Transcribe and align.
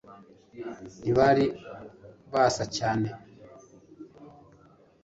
Ntibari 1.01 1.43
basa 2.31 2.63
cyane 2.77 3.09